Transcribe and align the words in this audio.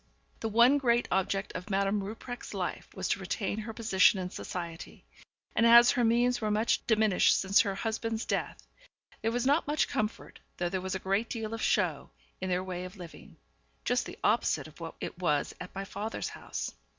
The 0.39 0.49
one 0.49 0.79
great 0.79 1.07
object 1.11 1.51
of 1.53 1.69
Madame 1.69 2.01
Rupprecht's 2.03 2.55
life 2.55 2.91
was 2.95 3.07
to 3.09 3.19
retain 3.19 3.59
her 3.59 3.71
position 3.71 4.17
in 4.17 4.31
society; 4.31 5.05
and 5.55 5.63
as 5.63 5.91
her 5.91 6.03
means 6.03 6.41
were 6.41 6.49
much 6.49 6.83
diminished 6.87 7.37
since 7.39 7.59
her 7.61 7.75
husband's 7.75 8.25
death, 8.25 8.65
there 9.21 9.31
was 9.31 9.45
not 9.45 9.67
much 9.67 9.87
comfort, 9.87 10.39
though 10.57 10.69
there 10.69 10.81
was 10.81 10.95
a 10.95 10.97
great 10.97 11.29
deal 11.29 11.53
of 11.53 11.61
show, 11.61 12.09
in 12.41 12.49
their 12.49 12.63
way 12.63 12.83
of 12.83 12.97
living; 12.97 13.37
just 13.85 14.07
the 14.07 14.17
opposite 14.23 14.65
of 14.67 14.79
what 14.79 14.95
it 14.99 15.19
was 15.19 15.53
at 15.59 15.75
my 15.75 15.85
father's 15.85 16.29
house. 16.29 16.73